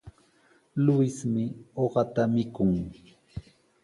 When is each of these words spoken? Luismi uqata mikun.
Luismi 0.85 1.43
uqata 1.83 2.23
mikun. 2.33 2.71